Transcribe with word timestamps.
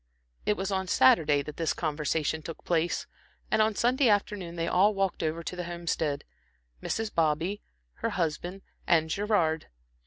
It 0.47 0.57
was 0.57 0.71
on 0.71 0.87
Saturday 0.87 1.43
that 1.43 1.57
this 1.57 1.73
conversation 1.73 2.41
took 2.41 2.63
place; 2.63 3.05
and 3.51 3.61
on 3.61 3.75
Sunday 3.75 4.09
afternoon 4.09 4.55
they 4.55 4.67
all 4.67 4.95
walked 4.95 5.21
over 5.21 5.43
to 5.43 5.55
the 5.55 5.65
Homestead 5.65 6.23
Mrs. 6.81 7.13
Bobby, 7.13 7.61
her 7.97 8.09
husband 8.09 8.63
and 8.87 9.11
Gerard. 9.11 9.67